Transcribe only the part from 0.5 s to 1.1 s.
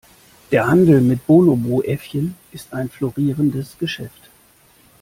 Der Handel